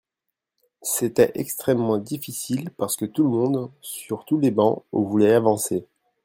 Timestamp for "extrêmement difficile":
1.35-2.71